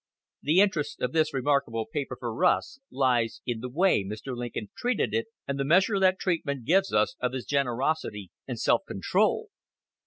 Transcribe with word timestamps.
The 0.41 0.61
interest 0.61 0.99
of 0.99 1.11
this 1.11 1.31
remarkable 1.31 1.85
paper 1.85 2.17
for 2.19 2.43
us 2.43 2.79
lies 2.89 3.39
in 3.45 3.59
the 3.59 3.69
way 3.69 4.03
Mr. 4.03 4.35
Lincoln 4.35 4.71
treated 4.75 5.13
it, 5.13 5.27
and 5.47 5.59
the 5.59 5.63
measure 5.63 5.99
that 5.99 6.17
treatment 6.17 6.65
gives 6.65 6.91
us 6.91 7.15
of 7.19 7.33
his 7.33 7.45
generosity 7.45 8.31
and 8.47 8.59
self 8.59 8.81
control. 8.87 9.49